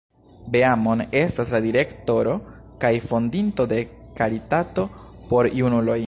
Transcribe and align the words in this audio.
Beamon 0.53 1.01
estas 1.19 1.51
la 1.55 1.59
direktoro 1.65 2.33
kaj 2.85 2.91
fondinto 3.11 3.65
de 3.75 3.81
karitato 4.21 4.87
por 5.33 5.51
junuloj. 5.61 5.99